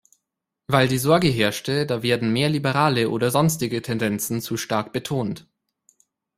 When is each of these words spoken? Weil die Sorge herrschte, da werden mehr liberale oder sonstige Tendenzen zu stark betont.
Weil 0.65 0.87
die 0.87 0.97
Sorge 0.97 1.27
herrschte, 1.27 1.85
da 1.85 2.01
werden 2.01 2.33
mehr 2.33 2.49
liberale 2.49 3.11
oder 3.11 3.29
sonstige 3.29 3.83
Tendenzen 3.83 4.41
zu 4.41 4.57
stark 4.57 4.93
betont. 4.93 5.45